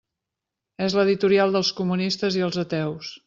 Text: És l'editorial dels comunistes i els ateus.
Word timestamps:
És 0.85 0.95
l'editorial 0.99 1.53
dels 1.57 1.71
comunistes 1.81 2.39
i 2.41 2.45
els 2.49 2.61
ateus. 2.65 3.13